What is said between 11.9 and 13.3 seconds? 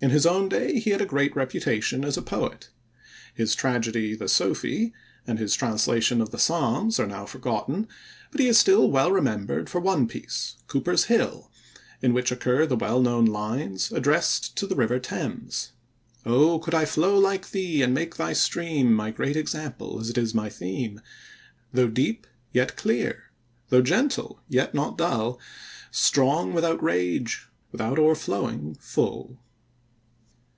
in which occur the well known